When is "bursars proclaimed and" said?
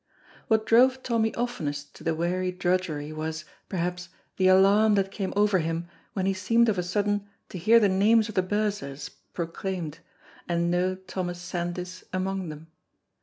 8.41-10.71